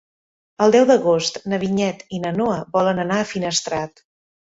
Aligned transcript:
El 0.63 0.71
deu 0.75 0.85
d'agost 0.91 1.35
na 1.53 1.59
Vinyet 1.63 2.01
i 2.19 2.21
na 2.23 2.31
Noa 2.39 2.57
volen 2.79 3.03
anar 3.05 3.21
a 3.21 3.27
Finestrat. 3.33 4.03